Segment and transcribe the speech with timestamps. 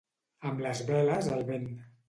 [0.51, 1.71] Amb les veles al vent.